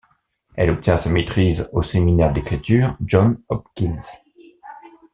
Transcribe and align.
Elle 0.55 0.71
obtient 0.71 0.97
sa 0.97 1.11
maîtrise 1.11 1.69
au 1.73 1.83
séminaire 1.83 2.33
d'écriture 2.33 2.97
John 3.05 3.39
Hopkins. 3.49 4.01